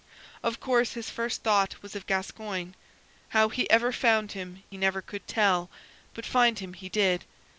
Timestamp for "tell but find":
5.27-6.57